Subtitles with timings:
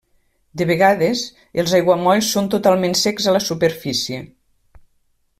[0.59, 1.19] De vegades,
[1.63, 4.23] els aiguamolls són totalment secs a la superfície.